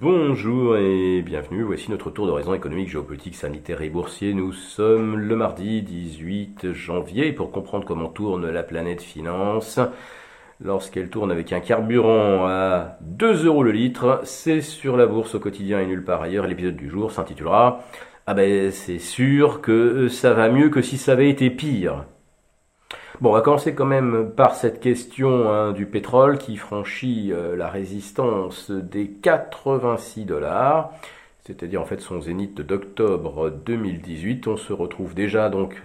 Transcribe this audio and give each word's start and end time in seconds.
Bonjour 0.00 0.78
et 0.78 1.20
bienvenue, 1.20 1.62
voici 1.62 1.90
notre 1.90 2.10
tour 2.10 2.26
d'horizon 2.26 2.54
économique, 2.54 2.88
géopolitique, 2.88 3.34
sanitaire 3.34 3.82
et 3.82 3.90
boursier. 3.90 4.32
Nous 4.32 4.54
sommes 4.54 5.18
le 5.18 5.36
mardi 5.36 5.82
18 5.82 6.72
janvier 6.72 7.34
pour 7.34 7.50
comprendre 7.52 7.84
comment 7.84 8.08
tourne 8.08 8.48
la 8.48 8.62
planète 8.62 9.02
finance. 9.02 9.78
Lorsqu'elle 10.64 11.10
tourne 11.10 11.30
avec 11.30 11.52
un 11.52 11.60
carburant 11.60 12.46
à 12.46 12.96
2 13.02 13.44
euros 13.44 13.62
le 13.62 13.72
litre, 13.72 14.22
c'est 14.24 14.62
sur 14.62 14.96
la 14.96 15.06
bourse 15.06 15.34
au 15.34 15.38
quotidien 15.38 15.80
et 15.80 15.86
nulle 15.86 16.02
part 16.02 16.22
ailleurs. 16.22 16.46
L'épisode 16.46 16.76
du 16.76 16.88
jour 16.88 17.12
s'intitulera 17.12 17.84
Ah 18.26 18.32
ben 18.32 18.70
c'est 18.70 18.98
sûr 18.98 19.60
que 19.60 20.08
ça 20.08 20.32
va 20.32 20.48
mieux 20.48 20.70
que 20.70 20.80
si 20.80 20.96
ça 20.96 21.12
avait 21.12 21.28
été 21.28 21.50
pire. 21.50 22.06
Bon, 23.20 23.28
on 23.28 23.32
va 23.34 23.42
commencer 23.42 23.74
quand 23.74 23.84
même 23.84 24.30
par 24.34 24.54
cette 24.54 24.80
question 24.80 25.52
hein, 25.52 25.72
du 25.72 25.84
pétrole 25.84 26.38
qui 26.38 26.56
franchit 26.56 27.32
euh, 27.34 27.54
la 27.54 27.68
résistance 27.68 28.70
des 28.70 29.10
86 29.10 30.24
dollars, 30.24 30.92
c'est-à-dire 31.44 31.82
en 31.82 31.84
fait 31.84 32.00
son 32.00 32.22
zénith 32.22 32.62
d'octobre 32.62 33.50
2018. 33.50 34.46
On 34.46 34.56
se 34.56 34.72
retrouve 34.72 35.14
déjà 35.14 35.50
donc 35.50 35.82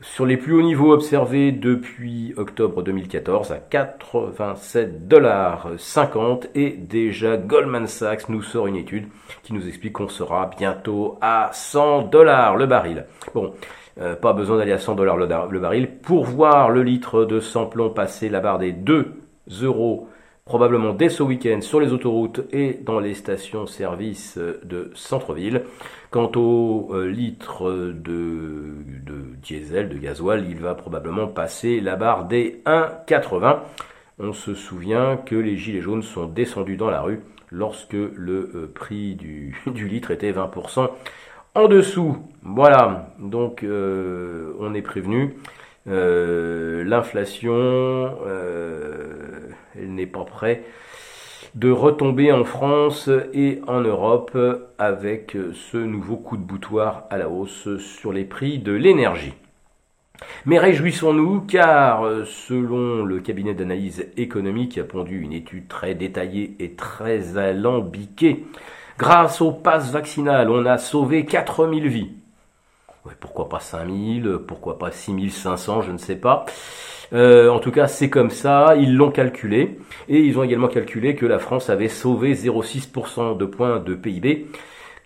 sur 0.00 0.24
les 0.24 0.38
plus 0.38 0.54
hauts 0.54 0.62
niveaux 0.62 0.94
observés 0.94 1.52
depuis 1.52 2.32
octobre 2.38 2.82
2014 2.82 3.52
à 3.52 3.58
87 3.58 5.08
dollars 5.08 5.68
50 5.76 6.48
et 6.54 6.70
déjà 6.70 7.36
Goldman 7.36 7.86
Sachs 7.86 8.30
nous 8.30 8.40
sort 8.40 8.66
une 8.66 8.76
étude 8.76 9.08
qui 9.42 9.52
nous 9.52 9.68
explique 9.68 9.92
qu'on 9.92 10.08
sera 10.08 10.48
bientôt 10.56 11.18
à 11.20 11.50
100 11.52 12.04
dollars 12.04 12.56
le 12.56 12.64
baril. 12.64 13.04
Bon, 13.34 13.52
euh, 13.98 14.14
pas 14.14 14.32
besoin 14.32 14.58
d'aller 14.58 14.72
à 14.72 14.78
100 14.78 14.94
dollars 14.94 15.16
le, 15.16 15.58
baril. 15.58 15.90
Pour 16.02 16.24
voir 16.24 16.70
le 16.70 16.82
litre 16.82 17.24
de 17.24 17.40
samplon 17.40 17.90
passer 17.90 18.28
la 18.28 18.40
barre 18.40 18.58
des 18.58 18.72
2 18.72 19.12
euros, 19.62 20.08
probablement 20.44 20.92
dès 20.92 21.08
ce 21.08 21.22
week-end 21.22 21.60
sur 21.60 21.80
les 21.80 21.92
autoroutes 21.92 22.40
et 22.52 22.74
dans 22.82 23.00
les 23.00 23.14
stations-service 23.14 24.38
de 24.38 24.90
centre-ville. 24.94 25.62
Quant 26.10 26.30
au 26.34 26.90
euh, 26.92 27.08
litre 27.08 27.70
de, 27.70 28.74
diesel, 29.42 29.88
de 29.88 29.98
gasoil, 29.98 30.46
il 30.48 30.58
va 30.58 30.74
probablement 30.74 31.26
passer 31.26 31.80
la 31.80 31.96
barre 31.96 32.26
des 32.26 32.62
1,80. 32.66 33.58
On 34.18 34.32
se 34.32 34.54
souvient 34.54 35.16
que 35.16 35.36
les 35.36 35.56
gilets 35.56 35.80
jaunes 35.80 36.02
sont 36.02 36.26
descendus 36.26 36.76
dans 36.76 36.90
la 36.90 37.00
rue 37.00 37.20
lorsque 37.50 37.92
le 37.92 38.50
euh, 38.54 38.70
prix 38.72 39.14
du 39.14 39.54
litre 39.88 40.10
était 40.10 40.32
20% 40.32 40.90
en 41.54 41.68
dessous. 41.68 42.16
Voilà, 42.42 43.12
donc 43.18 43.62
euh, 43.62 44.54
on 44.60 44.74
est 44.74 44.82
prévenu. 44.82 45.36
Euh, 45.88 46.84
l'inflation, 46.84 47.52
euh, 47.54 49.48
elle 49.76 49.94
n'est 49.94 50.06
pas 50.06 50.24
prête 50.24 50.64
de 51.56 51.70
retomber 51.70 52.30
en 52.30 52.44
France 52.44 53.10
et 53.34 53.60
en 53.66 53.80
Europe 53.80 54.38
avec 54.78 55.36
ce 55.52 55.78
nouveau 55.78 56.16
coup 56.16 56.36
de 56.36 56.42
boutoir 56.42 57.06
à 57.10 57.18
la 57.18 57.28
hausse 57.28 57.76
sur 57.78 58.12
les 58.12 58.24
prix 58.24 58.60
de 58.60 58.72
l'énergie. 58.72 59.34
Mais 60.46 60.58
réjouissons-nous 60.58 61.40
car 61.40 62.04
selon 62.24 63.04
le 63.04 63.18
cabinet 63.18 63.54
d'analyse 63.54 64.06
économique 64.16 64.72
qui 64.72 64.80
a 64.80 64.84
pondu 64.84 65.20
une 65.20 65.32
étude 65.32 65.66
très 65.66 65.96
détaillée 65.96 66.54
et 66.60 66.74
très 66.74 67.36
alambiquée 67.36 68.44
Grâce 69.00 69.40
au 69.40 69.50
pass 69.50 69.90
vaccinal, 69.90 70.50
on 70.50 70.66
a 70.66 70.76
sauvé 70.76 71.24
4000 71.24 71.88
vies. 71.88 72.10
pourquoi 73.18 73.48
pas 73.48 73.58
5000, 73.58 74.40
pourquoi 74.46 74.78
pas 74.78 74.90
6500, 74.90 75.80
je 75.80 75.92
ne 75.92 75.96
sais 75.96 76.16
pas. 76.16 76.44
Euh, 77.14 77.48
en 77.48 77.60
tout 77.60 77.70
cas, 77.70 77.88
c'est 77.88 78.10
comme 78.10 78.28
ça, 78.28 78.74
ils 78.76 78.94
l'ont 78.94 79.10
calculé. 79.10 79.78
Et 80.10 80.18
ils 80.18 80.38
ont 80.38 80.42
également 80.42 80.68
calculé 80.68 81.14
que 81.14 81.24
la 81.24 81.38
France 81.38 81.70
avait 81.70 81.88
sauvé 81.88 82.34
0,6% 82.34 83.38
de 83.38 83.46
points 83.46 83.80
de 83.80 83.94
PIB. 83.94 84.48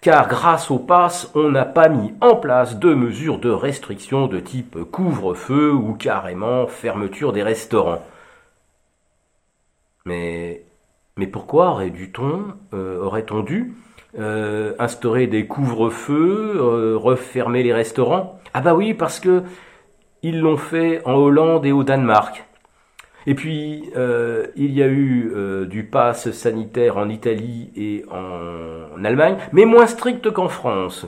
Car 0.00 0.26
grâce 0.26 0.72
au 0.72 0.80
pass, 0.80 1.30
on 1.36 1.52
n'a 1.52 1.64
pas 1.64 1.88
mis 1.88 2.14
en 2.20 2.34
place 2.34 2.80
de 2.80 2.94
mesures 2.94 3.38
de 3.38 3.50
restriction 3.50 4.26
de 4.26 4.40
type 4.40 4.76
couvre-feu 4.90 5.72
ou 5.72 5.94
carrément 5.94 6.66
fermeture 6.66 7.32
des 7.32 7.44
restaurants. 7.44 8.02
Mais, 10.04 10.64
mais 11.16 11.26
pourquoi 11.26 11.70
aurait-on 11.70 12.42
euh, 12.72 13.02
aurait-on 13.02 13.40
dû 13.40 13.74
euh, 14.18 14.74
instaurer 14.78 15.26
des 15.26 15.46
couvre-feux, 15.46 16.54
euh, 16.56 16.96
refermer 16.96 17.62
les 17.62 17.72
restaurants? 17.72 18.38
Ah 18.52 18.60
bah 18.60 18.74
oui, 18.74 18.94
parce 18.94 19.20
que 19.20 19.42
ils 20.22 20.40
l'ont 20.40 20.56
fait 20.56 21.02
en 21.04 21.14
Hollande 21.14 21.66
et 21.66 21.72
au 21.72 21.84
Danemark. 21.84 22.44
Et 23.26 23.34
puis, 23.34 23.90
euh, 23.96 24.46
il 24.56 24.72
y 24.72 24.82
a 24.82 24.88
eu 24.88 25.32
du 25.66 25.84
pass 25.84 26.30
sanitaire 26.30 26.98
en 26.98 27.08
Italie 27.08 27.70
et 27.76 28.04
en 28.10 29.02
Allemagne, 29.04 29.36
mais 29.52 29.64
moins 29.64 29.86
strict 29.86 30.30
qu'en 30.30 30.48
France. 30.48 31.06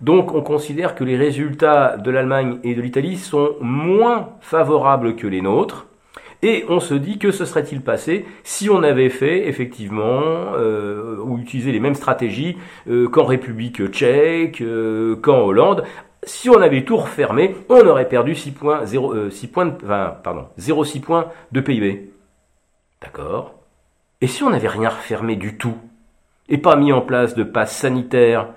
Donc, 0.00 0.34
on 0.34 0.42
considère 0.42 0.94
que 0.94 1.04
les 1.04 1.16
résultats 1.16 1.96
de 1.96 2.10
l'Allemagne 2.10 2.58
et 2.62 2.74
de 2.74 2.82
l'Italie 2.82 3.16
sont 3.16 3.56
moins 3.60 4.30
favorables 4.40 5.16
que 5.16 5.26
les 5.26 5.40
nôtres. 5.40 5.86
Et 6.42 6.64
on 6.68 6.80
se 6.80 6.94
dit 6.94 7.18
que 7.18 7.30
se 7.30 7.44
serait-il 7.44 7.80
passé 7.80 8.26
si 8.44 8.68
on 8.68 8.82
avait 8.82 9.08
fait 9.08 9.48
effectivement 9.48 10.20
euh, 10.54 11.16
ou 11.22 11.38
utilisé 11.38 11.72
les 11.72 11.80
mêmes 11.80 11.94
stratégies 11.94 12.56
euh, 12.88 13.08
qu'en 13.08 13.24
République 13.24 13.86
tchèque, 13.88 14.60
euh, 14.60 15.16
qu'en 15.16 15.40
Hollande? 15.40 15.84
Si 16.22 16.50
on 16.50 16.60
avait 16.60 16.84
tout 16.84 16.96
refermé, 16.96 17.54
on 17.68 17.86
aurait 17.86 18.08
perdu 18.08 18.34
6 18.34 18.50
points, 18.50 18.84
0, 18.84 19.30
6 19.30 19.46
points, 19.46 19.70
pardon, 19.70 20.46
0,6 20.58 21.00
points 21.00 21.26
de 21.52 21.60
PIB. 21.60 22.10
D'accord 23.00 23.54
Et 24.20 24.26
si 24.26 24.42
on 24.42 24.50
n'avait 24.50 24.68
rien 24.68 24.88
refermé 24.88 25.36
du 25.36 25.56
tout 25.56 25.76
et 26.48 26.58
pas 26.58 26.76
mis 26.76 26.92
en 26.92 27.00
place 27.00 27.34
de 27.34 27.44
passe 27.44 27.76
sanitaire 27.76 28.48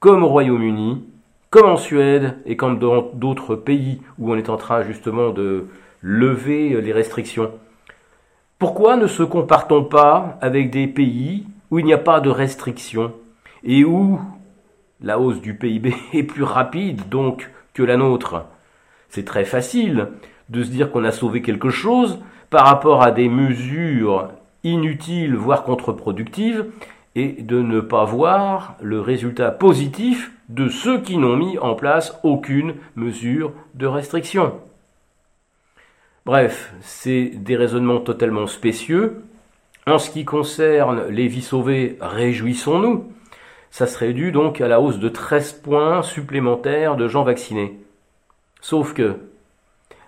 comme 0.00 0.24
au 0.24 0.28
Royaume-Uni, 0.28 1.04
comme 1.50 1.68
en 1.68 1.76
Suède 1.76 2.36
et 2.46 2.56
comme 2.56 2.78
dans 2.78 3.10
d'autres 3.14 3.54
pays 3.54 4.00
où 4.18 4.32
on 4.32 4.36
est 4.36 4.48
en 4.48 4.56
train 4.56 4.82
justement 4.82 5.30
de, 5.30 5.66
lever 6.04 6.78
les 6.82 6.92
restrictions. 6.92 7.50
Pourquoi 8.58 8.96
ne 8.96 9.06
se 9.06 9.22
compare-t-on 9.22 9.84
pas 9.84 10.38
avec 10.42 10.70
des 10.70 10.86
pays 10.86 11.46
où 11.70 11.78
il 11.78 11.86
n'y 11.86 11.94
a 11.94 11.98
pas 11.98 12.20
de 12.20 12.28
restrictions 12.28 13.14
et 13.64 13.84
où 13.84 14.20
la 15.00 15.18
hausse 15.18 15.40
du 15.40 15.54
PIB 15.54 15.94
est 16.12 16.22
plus 16.22 16.42
rapide 16.42 17.08
donc 17.08 17.50
que 17.72 17.82
la 17.82 17.96
nôtre? 17.96 18.44
C'est 19.08 19.24
très 19.24 19.46
facile 19.46 20.08
de 20.50 20.62
se 20.62 20.70
dire 20.70 20.92
qu'on 20.92 21.04
a 21.04 21.10
sauvé 21.10 21.40
quelque 21.40 21.70
chose 21.70 22.20
par 22.50 22.66
rapport 22.66 23.02
à 23.02 23.10
des 23.10 23.30
mesures 23.30 24.28
inutiles, 24.62 25.34
voire 25.34 25.64
contre-productives, 25.64 26.66
et 27.14 27.42
de 27.42 27.62
ne 27.62 27.80
pas 27.80 28.04
voir 28.04 28.76
le 28.82 29.00
résultat 29.00 29.50
positif 29.52 30.32
de 30.50 30.68
ceux 30.68 31.00
qui 31.00 31.16
n'ont 31.16 31.36
mis 31.36 31.58
en 31.58 31.74
place 31.74 32.18
aucune 32.24 32.74
mesure 32.94 33.52
de 33.74 33.86
restriction. 33.86 34.52
Bref, 36.26 36.72
c'est 36.80 37.26
des 37.26 37.54
raisonnements 37.54 38.00
totalement 38.00 38.46
spécieux. 38.46 39.24
En 39.86 39.98
ce 39.98 40.08
qui 40.08 40.24
concerne 40.24 41.08
les 41.10 41.28
vies 41.28 41.42
sauvées, 41.42 41.98
réjouissons-nous. 42.00 43.12
Ça 43.70 43.86
serait 43.86 44.14
dû 44.14 44.32
donc 44.32 44.62
à 44.62 44.68
la 44.68 44.80
hausse 44.80 44.98
de 44.98 45.10
13 45.10 45.52
points 45.52 46.02
supplémentaires 46.02 46.96
de 46.96 47.08
gens 47.08 47.24
vaccinés. 47.24 47.78
Sauf 48.62 48.94
que, 48.94 49.16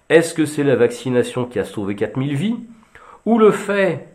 est-ce 0.09 0.33
que 0.33 0.47
c'est 0.47 0.65
la 0.65 0.77
vaccination 0.77 1.45
qui 1.45 1.59
a 1.59 1.65
sauvé 1.65 1.95
4000 1.97 2.35
vies 2.35 2.57
ou 3.27 3.39
le 3.39 3.51
fait 3.51 4.09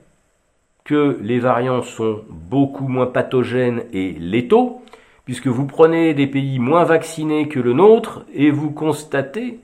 que 0.85 1.19
les 1.21 1.37
variants 1.37 1.83
sont 1.83 2.23
beaucoup 2.29 2.87
moins 2.87 3.05
pathogènes 3.05 3.83
et 3.93 4.13
létaux, 4.13 4.81
puisque 5.25 5.47
vous 5.47 5.67
prenez 5.67 6.15
des 6.15 6.25
pays 6.25 6.57
moins 6.57 6.83
vaccinés 6.83 7.47
que 7.47 7.59
le 7.59 7.73
nôtre 7.73 8.25
et 8.33 8.49
vous 8.49 8.71
constatez 8.71 9.59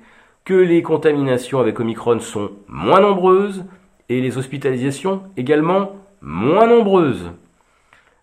que 0.47 0.53
les 0.53 0.81
contaminations 0.81 1.59
avec 1.59 1.77
Omicron 1.81 2.21
sont 2.21 2.51
moins 2.69 3.01
nombreuses 3.01 3.65
et 4.07 4.21
les 4.21 4.37
hospitalisations 4.37 5.23
également 5.35 5.91
moins 6.21 6.65
nombreuses. 6.65 7.33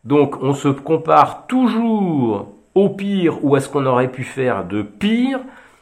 Donc 0.04 0.42
on 0.42 0.54
se 0.54 0.68
compare 0.68 1.46
toujours 1.46 2.48
au 2.74 2.88
pire 2.88 3.44
ou 3.44 3.56
à 3.56 3.60
ce 3.60 3.68
qu'on 3.68 3.84
aurait 3.84 4.10
pu 4.10 4.24
faire 4.24 4.66
de 4.66 4.80
pire, 4.80 5.40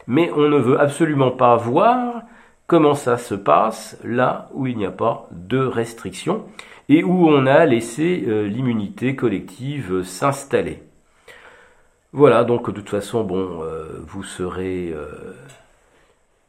mais 0.08 0.32
on 0.34 0.48
ne 0.48 0.58
veut 0.58 0.80
absolument 0.80 1.30
pas 1.30 1.54
voir 1.54 2.22
comment 2.66 2.94
ça 2.94 3.18
se 3.18 3.36
passe 3.36 3.96
là 4.02 4.48
où 4.52 4.66
il 4.66 4.76
n'y 4.76 4.84
a 4.84 4.90
pas 4.90 5.28
de 5.30 5.58
restrictions 5.58 6.42
et 6.88 7.04
où 7.04 7.28
on 7.28 7.46
a 7.46 7.64
laissé 7.66 8.24
euh, 8.26 8.48
l'immunité 8.48 9.14
collective 9.14 10.02
s'installer. 10.02 10.82
Voilà, 12.12 12.42
donc 12.42 12.66
de 12.66 12.72
toute 12.72 12.90
façon, 12.90 13.22
bon, 13.22 13.62
euh, 13.62 14.00
vous 14.08 14.24
serez 14.24 14.92
euh, 14.92 15.06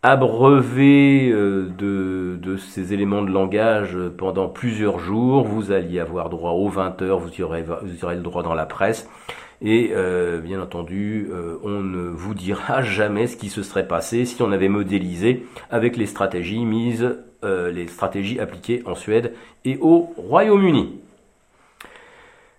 abreuvé 0.04 1.30
euh, 1.32 1.70
de, 1.78 2.38
de, 2.40 2.58
ces 2.58 2.94
éléments 2.94 3.22
de 3.22 3.32
langage 3.32 3.98
pendant 4.18 4.50
plusieurs 4.50 5.00
jours. 5.00 5.46
Vous 5.46 5.72
alliez 5.72 6.00
avoir 6.00 6.30
droit 6.30 6.52
aux 6.52 6.68
20 6.68 7.02
heures, 7.02 7.20
vous 7.20 7.42
aurez, 7.42 7.64
vous 7.64 8.06
aurez 8.06 8.16
le 8.16 8.22
droit 8.22 8.44
dans 8.44 8.54
la 8.54 8.66
presse. 8.66 9.10
Et 9.62 9.92
euh, 9.94 10.42
bien 10.42 10.62
entendu, 10.62 11.30
euh, 11.32 11.56
on 11.64 11.80
ne 11.80 12.10
vous 12.10 12.34
dira 12.34 12.82
jamais 12.84 13.28
ce 13.28 13.38
qui 13.38 13.48
se 13.50 13.64
serait 13.64 13.88
passé 13.88 14.26
si 14.26 14.42
on 14.42 14.52
avait 14.52 14.68
modélisé 14.68 15.46
avec 15.72 15.96
les 15.96 16.06
stratégies 16.06 16.66
mises, 16.66 17.18
les 17.44 17.88
stratégies 17.88 18.40
appliquées 18.40 18.84
en 18.86 18.96
Suède 18.96 19.34
et 19.66 19.78
au 19.82 20.14
Royaume-Uni. 20.16 21.03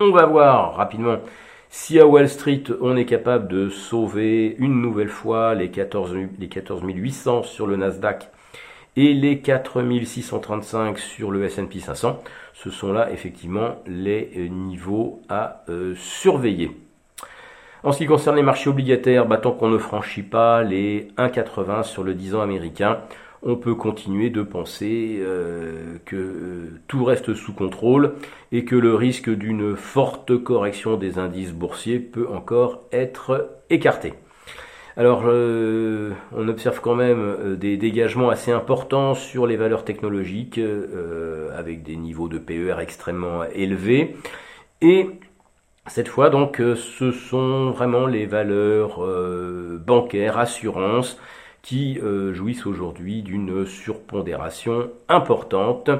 On 0.00 0.10
va 0.10 0.24
voir 0.24 0.74
rapidement 0.74 1.18
si 1.68 2.00
à 2.00 2.06
Wall 2.06 2.30
Street 2.30 2.64
on 2.80 2.96
est 2.96 3.04
capable 3.04 3.46
de 3.48 3.68
sauver 3.68 4.56
une 4.58 4.80
nouvelle 4.80 5.10
fois 5.10 5.54
les 5.54 5.70
14, 5.70 6.16
les 6.38 6.48
14 6.48 6.80
800 6.82 7.42
sur 7.42 7.66
le 7.66 7.76
Nasdaq 7.76 8.30
et 8.96 9.12
les 9.14 9.40
4635 9.40 10.98
sur 10.98 11.30
le 11.30 11.44
S&P 11.44 11.80
500, 11.80 12.22
ce 12.52 12.70
sont 12.70 12.92
là 12.92 13.10
effectivement 13.10 13.76
les 13.86 14.30
euh, 14.36 14.48
niveaux 14.48 15.22
à 15.28 15.64
euh, 15.68 15.94
surveiller. 15.96 16.70
En 17.82 17.92
ce 17.92 17.98
qui 17.98 18.06
concerne 18.06 18.36
les 18.36 18.42
marchés 18.42 18.70
obligataires, 18.70 19.26
bah, 19.26 19.36
tant 19.36 19.52
qu'on 19.52 19.68
ne 19.68 19.78
franchit 19.78 20.22
pas 20.22 20.62
les 20.62 21.08
1,80 21.18 21.82
sur 21.82 22.02
le 22.02 22.14
10 22.14 22.36
ans 22.36 22.40
américain, 22.40 23.00
on 23.42 23.56
peut 23.56 23.74
continuer 23.74 24.30
de 24.30 24.42
penser 24.42 25.18
euh, 25.20 25.98
que 26.06 26.70
tout 26.88 27.04
reste 27.04 27.34
sous 27.34 27.52
contrôle 27.52 28.14
et 28.52 28.64
que 28.64 28.74
le 28.74 28.94
risque 28.94 29.28
d'une 29.28 29.76
forte 29.76 30.42
correction 30.42 30.96
des 30.96 31.18
indices 31.18 31.52
boursiers 31.52 31.98
peut 31.98 32.26
encore 32.32 32.84
être 32.90 33.50
écarté. 33.68 34.14
Alors, 34.96 35.24
euh, 35.26 36.12
on 36.32 36.46
observe 36.46 36.80
quand 36.80 36.94
même 36.94 37.18
euh, 37.18 37.56
des 37.56 37.76
dégagements 37.76 38.30
assez 38.30 38.52
importants 38.52 39.14
sur 39.14 39.44
les 39.46 39.56
valeurs 39.56 39.84
technologiques, 39.84 40.58
euh, 40.58 41.50
avec 41.58 41.82
des 41.82 41.96
niveaux 41.96 42.28
de 42.28 42.38
PER 42.38 42.76
extrêmement 42.78 43.42
élevés. 43.44 44.14
Et 44.82 45.10
cette 45.88 46.06
fois, 46.06 46.30
donc, 46.30 46.58
ce 46.58 47.10
sont 47.10 47.70
vraiment 47.70 48.06
les 48.06 48.24
valeurs 48.24 49.00
bancaires, 49.84 50.38
assurances, 50.38 51.18
qui 51.62 52.00
jouissent 52.32 52.66
aujourd'hui 52.66 53.22
d'une 53.22 53.66
surpondération 53.66 54.90
importante. 55.08 55.90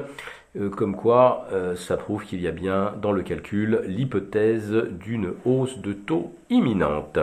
Comme 0.75 0.95
quoi, 0.95 1.47
ça 1.75 1.97
prouve 1.97 2.25
qu'il 2.25 2.41
y 2.41 2.47
a 2.47 2.51
bien 2.51 2.93
dans 2.99 3.11
le 3.11 3.21
calcul 3.21 3.83
l'hypothèse 3.85 4.73
d'une 4.99 5.33
hausse 5.45 5.79
de 5.79 5.93
taux 5.93 6.33
imminente. 6.49 7.19